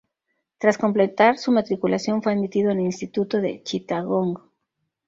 Tras 0.57 0.79
completar 0.79 1.37
su 1.37 1.51
matriculación, 1.51 2.23
fue 2.23 2.31
admitido 2.33 2.71
en 2.71 2.79
el 2.79 2.85
Instituto 2.85 3.37
de 3.39 3.61
Chittagong. 3.61 4.35